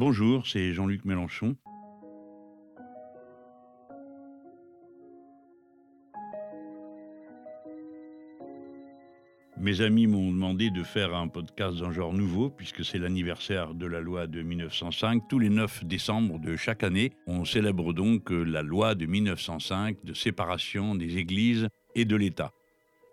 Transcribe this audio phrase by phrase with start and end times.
[0.00, 1.56] Bonjour, c'est Jean-Luc Mélenchon.
[9.58, 13.84] Mes amis m'ont demandé de faire un podcast d'un genre nouveau, puisque c'est l'anniversaire de
[13.84, 15.24] la loi de 1905.
[15.28, 20.14] Tous les 9 décembre de chaque année, on célèbre donc la loi de 1905 de
[20.14, 22.54] séparation des églises et de l'État.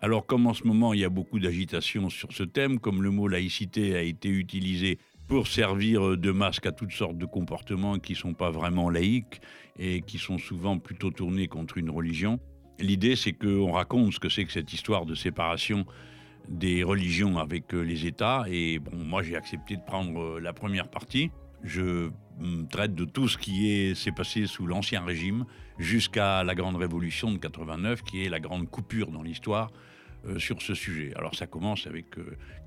[0.00, 3.10] Alors comme en ce moment il y a beaucoup d'agitation sur ce thème, comme le
[3.10, 4.98] mot laïcité a été utilisé
[5.28, 9.40] pour servir de masque à toutes sortes de comportements qui ne sont pas vraiment laïques
[9.78, 12.40] et qui sont souvent plutôt tournés contre une religion,
[12.80, 15.84] l'idée c'est qu'on raconte ce que c'est que cette histoire de séparation
[16.48, 18.44] des religions avec euh, les États.
[18.48, 21.30] Et bon, moi, j'ai accepté de prendre euh, la première partie.
[21.62, 22.10] Je
[22.70, 25.44] traite de tout ce qui s'est passé sous l'Ancien Régime
[25.78, 29.72] jusqu'à la Grande Révolution de 89, qui est la grande coupure dans l'histoire
[30.26, 31.12] euh, sur ce sujet.
[31.16, 32.06] Alors ça commence avec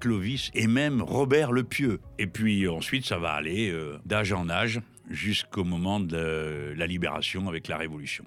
[0.00, 2.00] Clovis et même Robert le Pieux.
[2.18, 3.72] Et puis ensuite, ça va aller
[4.04, 8.24] d'âge en âge jusqu'au moment de la libération avec la Révolution.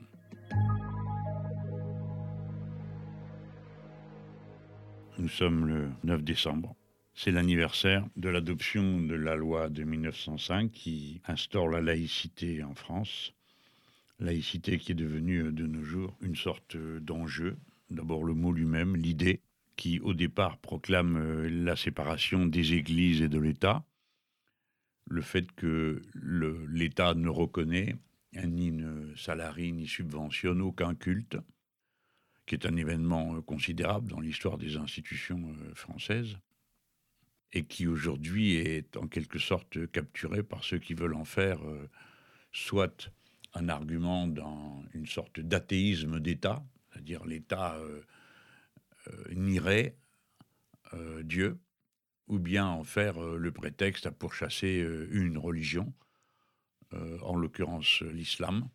[5.20, 6.76] Nous sommes le 9 décembre.
[7.14, 13.34] C'est l'anniversaire de l'adoption de la loi de 1905 qui instaure la laïcité en France.
[14.22, 17.58] Laïcité qui est devenue de nos jours une sorte d'enjeu.
[17.90, 19.42] D'abord le mot lui-même, l'idée,
[19.80, 23.86] qui au départ proclame euh, la séparation des églises et de l'État.
[25.10, 27.96] Le fait que l'État ne reconnaît
[28.34, 31.38] ni ne salarie ni subventionne aucun culte
[32.46, 36.38] qui est un événement euh, considérable dans l'histoire des institutions euh, françaises,
[37.54, 41.62] et qui aujourd'hui est en quelque sorte capturé par ceux qui veulent en faire
[42.52, 43.10] soit
[43.56, 47.80] un argument dans une sorte d'athéisme d'État, c'est-à-dire l'État
[49.32, 49.96] nierait
[51.22, 51.60] Dieu,
[52.28, 55.94] ou bien en faire le prétexte à pourchasser une religion,
[56.92, 58.70] en l'occurrence l'islam,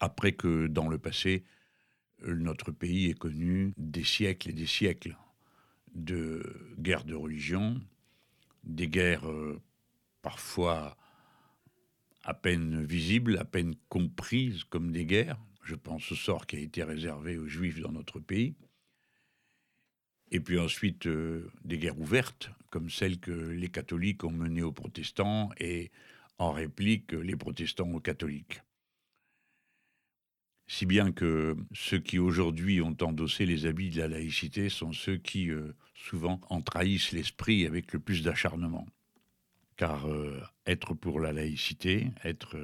[0.00, 1.44] après que dans le passé,
[2.26, 5.16] notre pays est connu des siècles et des siècles
[5.94, 7.80] de guerres de religion,
[8.64, 9.60] des guerres euh,
[10.22, 10.96] parfois
[12.24, 15.38] à peine visibles, à peine comprises comme des guerres.
[15.62, 18.54] Je pense au sort qui a été réservé aux juifs dans notre pays.
[20.30, 24.72] Et puis ensuite, euh, des guerres ouvertes, comme celles que les catholiques ont menées aux
[24.72, 25.90] protestants et
[26.38, 28.62] en réplique les protestants aux catholiques.
[30.66, 35.18] Si bien que ceux qui aujourd'hui ont endossé les habits de la laïcité sont ceux
[35.18, 38.86] qui euh, souvent en trahissent l'esprit avec le plus d'acharnement.
[39.76, 42.56] Car euh, être pour la laïcité, être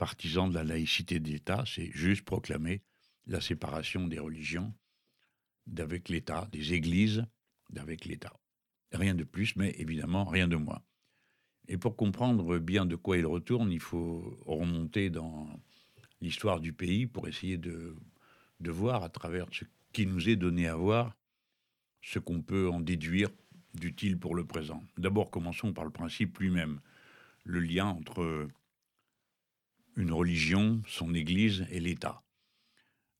[0.00, 2.80] partisan de la laïcité d'État, c'est juste proclamer
[3.26, 4.72] la séparation des religions
[5.66, 7.26] d'avec l'État, des églises
[7.68, 8.32] d'avec l'État.
[8.92, 10.80] Rien de plus, mais évidemment rien de moins.
[11.68, 15.50] Et pour comprendre bien de quoi il retourne, il faut remonter dans
[16.22, 17.94] l'histoire du pays pour essayer de,
[18.60, 21.14] de voir à travers ce qui nous est donné à voir
[22.00, 23.28] ce qu'on peut en déduire
[23.74, 24.82] d'utile pour le présent.
[24.96, 26.80] D'abord, commençons par le principe lui-même,
[27.44, 28.48] le lien entre
[29.96, 32.22] une religion, son Église et l'État.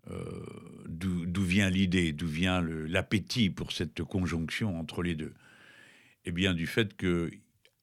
[0.09, 5.35] Euh, d'où vient l'idée, d'où vient l'appétit pour cette conjonction entre les deux?
[6.25, 7.31] Eh bien, du fait que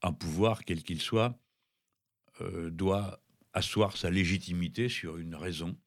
[0.01, 1.39] un pouvoir, quel qu'il soit,
[2.41, 5.77] euh, doit asseoir sa légitimité sur une raison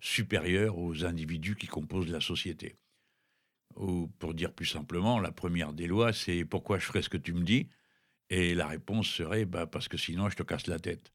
[0.00, 2.76] supérieure aux individus qui composent la société.
[3.76, 7.16] Ou pour dire plus simplement, la première des lois, c'est pourquoi je ferais ce que
[7.16, 7.68] tu me dis?
[8.28, 11.12] Et la réponse serait bah, parce que sinon je te casse la tête.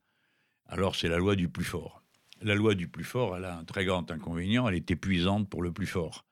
[0.67, 2.03] Alors c'est la loi du plus fort.
[2.41, 5.63] La loi du plus fort, elle a un très grand inconvénient, elle est épuisante pour
[5.63, 6.25] le plus fort.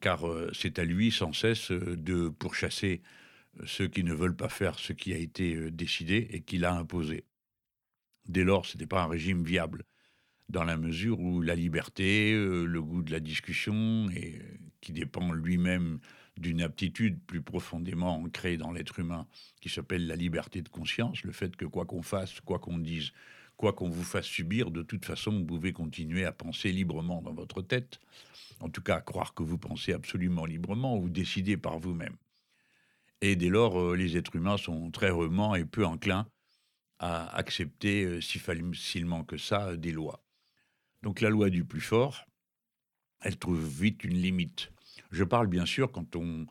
[0.00, 3.00] Car euh, c'est à lui sans cesse euh, de pourchasser
[3.60, 6.74] euh, ceux qui ne veulent pas faire ce qui a été décidé et qu'il a
[6.74, 7.24] imposé.
[8.26, 9.84] Dès lors, ce n'était pas un régime viable,
[10.48, 14.92] dans la mesure où la liberté, euh, le goût de la discussion, et euh, qui
[14.92, 15.98] dépend lui-même
[16.38, 19.26] d'une aptitude plus profondément ancrée dans l'être humain,
[19.60, 23.12] qui s'appelle la liberté de conscience, le fait que quoi qu'on fasse, quoi qu'on dise,
[23.56, 27.34] quoi qu'on vous fasse subir, de toute façon, vous pouvez continuer à penser librement dans
[27.34, 28.00] votre tête,
[28.60, 32.16] en tout cas croire que vous pensez absolument librement, ou décidez par vous-même.
[33.20, 36.28] Et dès lors, euh, les êtres humains sont très rarement et peu enclins
[37.00, 40.22] à accepter euh, si facilement que ça des lois.
[41.02, 42.24] Donc la loi du plus fort,
[43.20, 44.70] elle trouve vite une limite.
[45.10, 46.46] Je parle bien sûr quand on,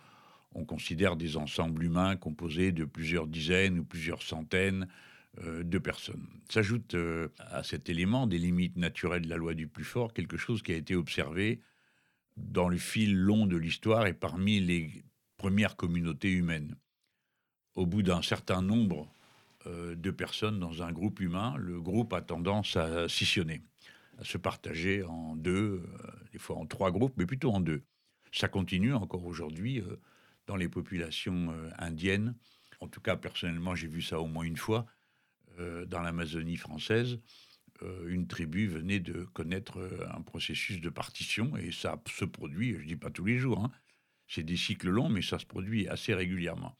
[0.65, 4.87] considère des ensembles humains composés de plusieurs dizaines ou plusieurs centaines
[5.43, 6.25] euh, de personnes.
[6.49, 10.35] S'ajoute euh, à cet élément des limites naturelles de la loi du plus fort quelque
[10.35, 11.61] chose qui a été observé
[12.37, 15.03] dans le fil long de l'histoire et parmi les
[15.37, 16.75] premières communautés humaines.
[17.75, 19.13] Au bout d'un certain nombre
[19.95, 23.61] deux personnes dans un groupe humain, le groupe a tendance à scissionner,
[24.17, 25.83] à se partager en deux,
[26.31, 27.83] des fois en trois groupes, mais plutôt en deux.
[28.31, 29.81] Ça continue encore aujourd'hui
[30.45, 32.35] dans les populations indiennes.
[32.79, 34.85] En tout cas, personnellement, j'ai vu ça au moins une fois
[35.57, 37.19] dans l'Amazonie française.
[37.83, 42.73] Euh, une tribu venait de connaître euh, un processus de partition, et ça se produit,
[42.73, 43.71] je ne dis pas tous les jours, hein.
[44.27, 46.75] c'est des cycles longs, mais ça se produit assez régulièrement.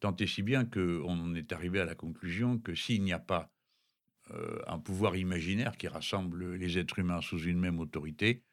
[0.00, 3.52] Tant et si bien qu'on est arrivé à la conclusion que s'il n'y a pas
[4.30, 8.44] euh, un pouvoir imaginaire qui rassemble les êtres humains sous une même autorité,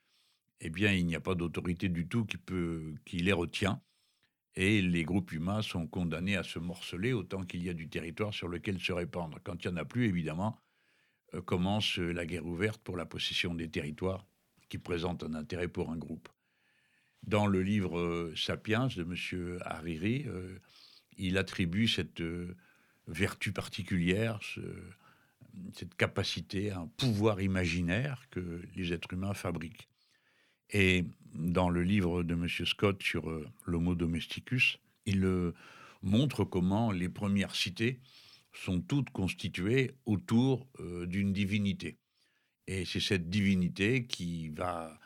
[0.62, 3.82] eh bien, il n'y a pas d'autorité du tout qui, peut, qui les retient.
[4.56, 8.34] Et les groupes humains sont condamnés à se morceler autant qu'il y a du territoire
[8.34, 9.40] sur lequel se répandre.
[9.44, 10.60] Quand il n'y en a plus, évidemment,
[11.34, 14.26] euh, commence euh, la guerre ouverte pour la possession des territoires
[14.68, 16.30] qui présentent un intérêt pour un groupe.
[17.24, 19.60] Dans le livre euh, Sapiens de M.
[19.64, 20.26] Hariri,
[21.18, 22.24] il attribue cette
[23.08, 24.40] vertu particulière,
[25.74, 29.90] cette capacité, un pouvoir imaginaire que les êtres humains fabriquent.
[30.72, 32.48] Et dans le livre de M.
[32.48, 33.30] Scott sur
[33.66, 35.26] l'Homo domesticus, il
[36.02, 38.00] montre comment les premières cités
[38.54, 41.98] sont toutes constituées autour euh, d'une divinité.
[42.68, 45.00] Et c'est cette divinité qui va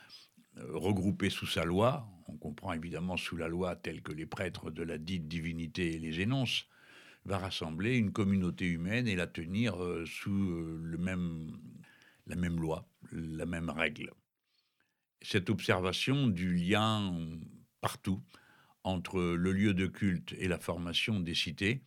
[0.58, 4.72] euh, regrouper sous sa loi, on comprend évidemment sous la loi telle que les prêtres
[4.72, 6.68] de la dite divinité les énoncent,
[7.26, 10.98] va rassembler une communauté humaine et la tenir euh, sous la
[12.36, 14.12] même loi, la même règle.
[15.24, 17.16] Cette observation du lien
[17.80, 18.22] partout
[18.84, 21.82] entre le lieu de culte et la formation des cités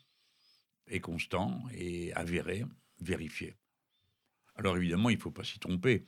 [0.86, 2.64] est constant et avéré,
[2.98, 3.54] vérifié.
[4.54, 6.06] Alors évidemment, il ne faut pas s'y tromper.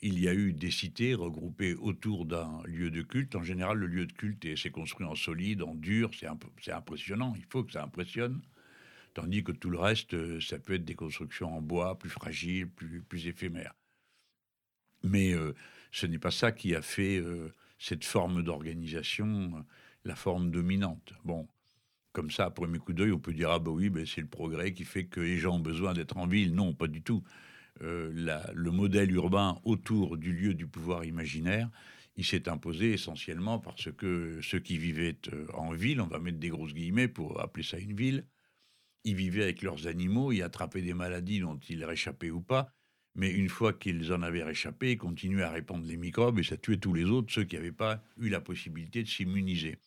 [0.00, 3.34] Il y a eu des cités regroupées autour d'un lieu de culte.
[3.34, 7.44] En général, le lieu de culte s'est construit en solide, en dur, c'est impressionnant, il
[7.50, 8.40] faut que ça impressionne.
[9.12, 12.70] Tandis que tout le reste, euh, ça peut être des constructions en bois, plus fragiles,
[12.70, 13.74] plus, plus éphémères.
[15.02, 15.54] Mais euh,
[15.92, 19.64] ce n'est pas ça qui a fait euh, cette forme d'organisation,
[20.04, 21.14] la forme dominante.
[21.24, 21.48] Bon,
[22.12, 24.72] comme ça, à premier coup d'œil, on peut dire ah bah oui, c'est le progrès
[24.72, 26.54] qui fait que les gens ont besoin d'être en ville.
[26.54, 27.22] Non, pas du tout.
[27.82, 28.10] Euh,
[28.52, 31.70] le modèle urbain autour du lieu du pouvoir imaginaire,
[32.16, 36.38] il s'est imposé essentiellement parce que ceux qui vivaient euh, en ville, on va mettre
[36.38, 38.26] des grosses guillemets pour appeler ça une ville,
[39.04, 42.74] ils vivaient avec leurs animaux, ils attrapaient des maladies dont ils réchappaient ou pas,
[43.14, 46.56] mais une fois qu'ils en avaient réchappé, ils continuaient à répandre les microbes et ça
[46.56, 49.78] tuait tous les autres, ceux qui n'avaient pas eu la possibilité de s'immuniser.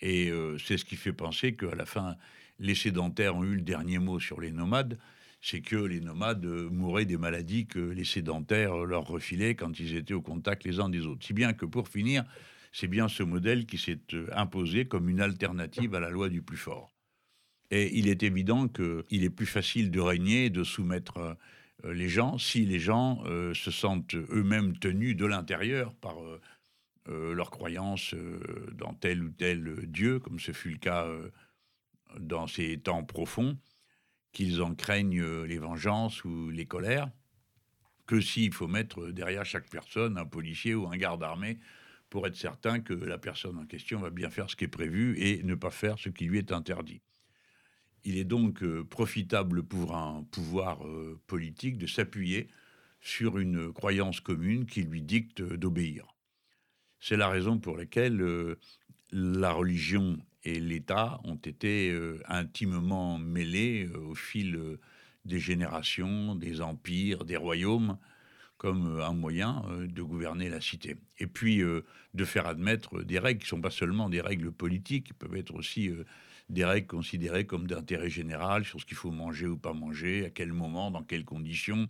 [0.00, 2.16] Et euh, c'est ce qui fait penser qu'à la fin,
[2.58, 4.98] les sédentaires ont eu le dernier mot sur les nomades.
[5.40, 9.94] C'est que les nomades euh, mouraient des maladies que les sédentaires leur refilaient quand ils
[9.96, 11.24] étaient au contact les uns des autres.
[11.24, 12.24] Si bien que pour finir,
[12.72, 16.42] c'est bien ce modèle qui s'est euh, imposé comme une alternative à la loi du
[16.42, 16.92] plus fort.
[17.70, 21.36] Et il est évident qu'il est plus facile de régner, de soumettre
[21.84, 23.22] les gens, si les gens
[23.54, 26.16] se sentent eux-mêmes tenus de l'intérieur par
[27.08, 28.38] euh, leur croyance euh,
[28.74, 31.30] dans tel ou tel Dieu, comme ce fut le cas euh,
[32.18, 33.56] dans ces temps profonds,
[34.32, 37.10] qu'ils en craignent les vengeances ou les colères,
[38.06, 41.58] que s'il faut mettre derrière chaque personne un policier ou un garde armé
[42.10, 45.18] pour être certain que la personne en question va bien faire ce qui est prévu
[45.18, 47.00] et ne pas faire ce qui lui est interdit.
[48.04, 50.80] Il est donc profitable pour un pouvoir
[51.26, 52.48] politique de s'appuyer
[53.00, 56.06] sur une croyance commune qui lui dicte d'obéir.
[57.00, 58.58] C'est la raison pour laquelle euh,
[59.12, 64.78] la religion et l'État ont été euh, intimement mêlés euh, au fil
[65.24, 67.98] des générations, des empires, des royaumes,
[68.56, 70.96] comme un moyen de gouverner la cité.
[71.18, 75.08] Et puis de faire admettre des règles qui ne sont pas seulement des règles politiques,
[75.08, 75.92] qui peuvent être aussi
[76.48, 80.30] des règles considérées comme d'intérêt général sur ce qu'il faut manger ou pas manger, à
[80.30, 81.88] quel moment, dans quelles conditions,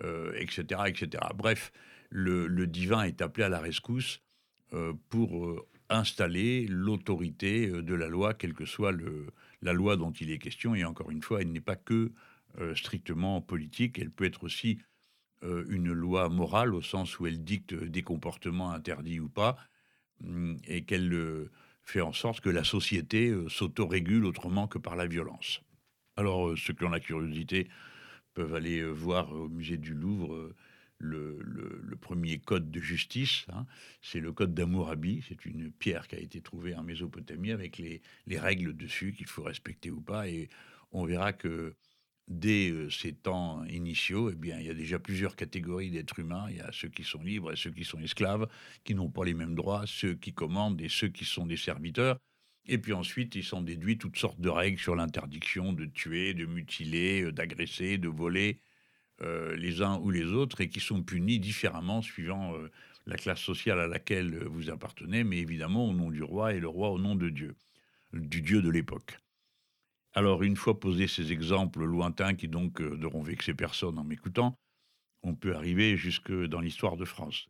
[0.00, 1.22] etc., etc.
[1.36, 1.70] Bref,
[2.14, 4.20] le, divin est appelé à la rescousse
[4.72, 9.26] euh, pour euh, installer l'autorité euh, de la loi, quelle que soit le,
[9.62, 10.74] la loi dont il est question.
[10.74, 12.12] Et encore une fois, elle n'est pas que
[12.76, 14.78] strictement politique, elle peut être aussi
[15.42, 19.56] une loi morale au sens où elle dicte des comportements interdits ou pas,
[20.22, 21.48] hum, et qu'elle
[21.84, 25.62] fait en sorte que la société s'autorégule autrement que par la violence.
[26.16, 27.68] Alors, ceux qui ont la curiosité
[28.34, 30.54] peuvent aller voir au musée du Louvre
[31.04, 33.46] le, premier code de justice.
[33.52, 33.66] Hein.
[34.02, 35.24] C'est le code d'Amourabi.
[35.28, 38.02] C'est une pierre qui a été trouvée en Mésopotamie avec les,
[38.38, 40.28] règles dessus qu'il faut respecter ou pas.
[40.28, 40.48] Et
[40.92, 41.74] on verra que
[42.28, 46.46] dès euh, ces temps initiaux, eh il y a déjà plusieurs catégories d'êtres humains.
[46.50, 48.48] Il y a ceux qui sont libres et ceux qui sont esclaves,
[48.84, 52.18] qui n'ont pas les mêmes droits, ceux qui commandent et ceux qui sont des serviteurs.
[52.66, 56.46] Et puis ensuite, ils sont déduits toutes sortes de règles sur l'interdiction de tuer, de
[56.46, 58.60] mutiler, euh, d'agresser, de voler
[59.22, 62.54] euh, les uns ou les autres, et qui sont punis différemment suivant
[63.06, 66.68] la classe sociale à laquelle vous appartenez, mais évidemment au nom du roi et le
[66.68, 67.54] roi au nom de Dieu,
[68.12, 69.18] du Dieu de l'époque.
[70.14, 74.56] Alors, une fois posés ces exemples lointains qui donc n'auront vexé personne en m'écoutant,
[75.24, 77.48] on peut arriver jusque dans l'histoire de France.